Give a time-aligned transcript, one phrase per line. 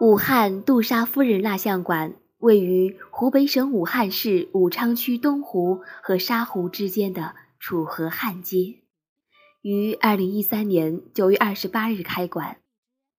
[0.00, 8.80] 武汉杜莎夫人蜡像馆位于湖北省武汉市武昌区东湖和沙湖之间的楚河汉街，
[9.62, 12.56] 于二零一三年九月二十八日开馆。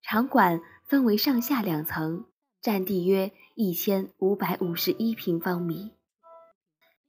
[0.01, 2.25] 场馆分为上下两层，
[2.61, 5.93] 占地约一千五百五十一平方米。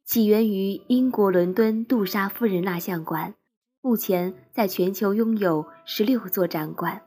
[0.04, 3.34] 起源于英国伦敦杜莎夫人蜡像馆，
[3.82, 7.05] 目前在全球拥有十六座展馆。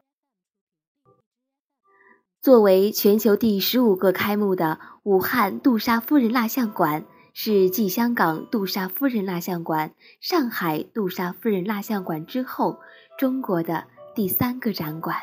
[2.41, 12.79] 作为全球第十五个开幕的武汉杜莎夫人蜡像馆，是继香港杜莎夫人蜡像馆、上海杜莎夫人蜡像馆之后，
[13.17, 15.15] 中国的第三个展馆。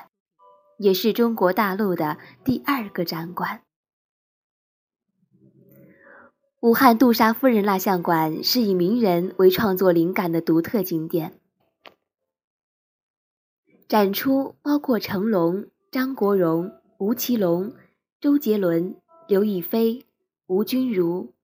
[0.78, 3.62] 也是中国大陆的第二个展馆。
[6.60, 11.40] 武汉杜莎夫人蜡像馆是以名人为创作灵感的独特景点，
[13.88, 17.74] 展出包括成龙、张国荣、吴奇隆、
[18.20, 18.96] 周杰伦、
[19.28, 20.06] 刘亦菲、
[20.46, 21.34] 吴君如、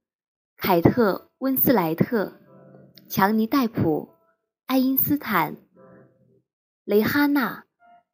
[0.56, 2.40] 凯特温斯莱特、
[3.06, 4.08] 强尼戴普、
[4.64, 5.56] 爱因斯坦、
[6.84, 7.64] 蕾哈娜。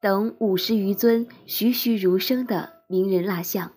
[0.00, 3.72] 等五十余尊栩栩如生的名人蜡像，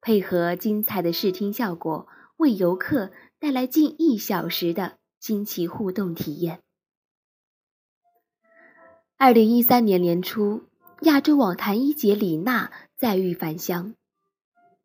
[0.00, 3.10] 配合精彩的视听效果，为游客
[3.40, 6.60] 带来近一小时的惊奇互动体验。
[9.16, 10.62] 二零一三年年初，
[11.02, 13.94] 亚洲网坛一姐李娜再遇返乡，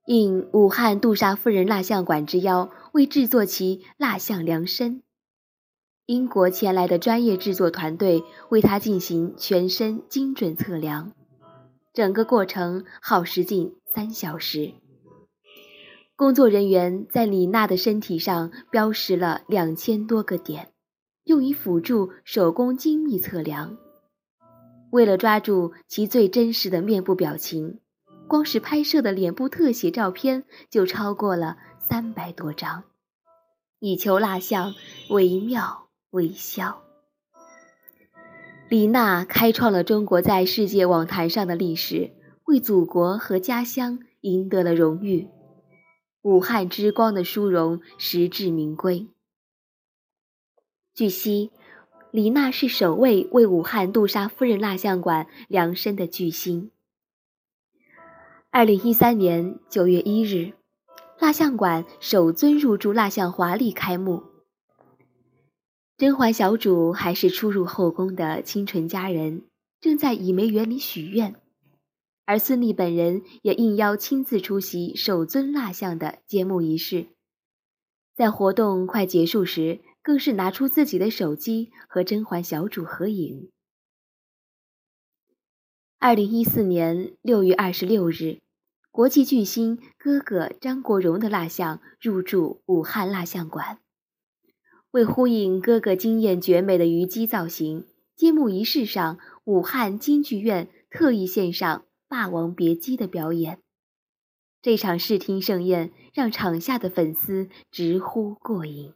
[0.07, 5.03] 应武汉杜莎夫人蜡像馆之邀，为制作其蜡像量身。
[6.07, 11.11] 英国前来的专业制作团队为她进行全身精准测量，
[11.93, 14.73] 整个过程耗时近三小时。
[16.15, 20.71] 工作人员在李娜的身体上标识了两千多个点，
[21.25, 23.77] 用以辅助手工精密测量。
[24.91, 27.79] 为了抓住其最真实的面部表情，
[28.27, 32.83] 光是拍摄的脸部特写照片就超过了三百多张，
[33.79, 34.73] 以求蜡像
[35.09, 35.83] 惟妙。
[36.11, 36.83] 惟肖，
[38.69, 42.11] 李娜开创了中国在世界网坛上的历史，
[42.45, 45.27] 为祖国和家乡赢得了荣誉。
[46.21, 49.09] 武汉之光的殊荣实至名归。
[50.93, 51.51] 据悉，
[52.17, 56.71] 李娜是首位为武汉杜莎夫人蜡像馆量身的巨星。
[58.49, 60.53] 二零一三年九月一日，
[61.19, 64.23] 蜡像馆首尊入住蜡像华丽开幕。
[65.95, 69.43] 甄嬛小主还是初入后宫的清纯佳人，
[69.79, 71.35] 正在倚梅园里许愿，
[72.25, 77.09] 而孙俪本人也应邀亲自出席首尊蜡像的揭幕仪式。
[78.15, 83.51] 在活动快结束时，更是拿出自己的手机和甄嬛小主合影。
[85.99, 88.39] 二零一四年六月二十六日，
[88.89, 93.79] 国际巨星哥哥张国荣的蜡像入驻武汉蜡像馆。
[94.91, 97.85] 为呼应哥哥惊艳绝美的虞姬造型，
[98.15, 103.59] 揭幕仪式上，武汉京剧院特意献上《霸王别姬》的表演。
[104.61, 108.93] 这场视听盛宴让场下的粉丝直呼过瘾。